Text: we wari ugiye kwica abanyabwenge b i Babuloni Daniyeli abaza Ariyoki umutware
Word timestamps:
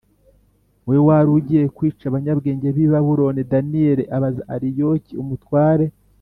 we 0.87 0.97
wari 1.05 1.29
ugiye 1.37 1.65
kwica 1.77 2.03
abanyabwenge 2.07 2.67
b 2.75 2.77
i 2.83 2.87
Babuloni 2.91 3.41
Daniyeli 3.51 4.03
abaza 4.15 4.41
Ariyoki 4.55 5.13
umutware 5.23 5.85